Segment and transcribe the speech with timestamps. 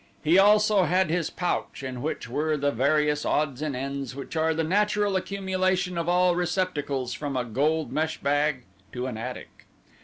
[0.23, 4.51] He also had his pouch, in which were the various odds and ends which are
[4.51, 9.67] the natural accumulation of all receptacles from a gold meshbag to an attic.